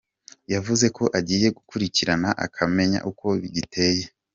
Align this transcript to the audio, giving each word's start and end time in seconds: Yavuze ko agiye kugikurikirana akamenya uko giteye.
Yavuze 0.53 0.85
ko 0.97 1.03
agiye 1.19 1.47
kugikurikirana 1.55 2.29
akamenya 2.45 2.99
uko 3.09 3.25
giteye. 3.55 4.03